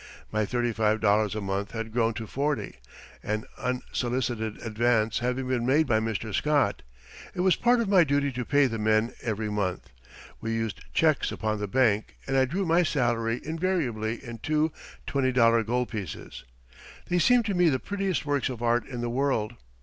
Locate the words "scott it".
6.33-7.41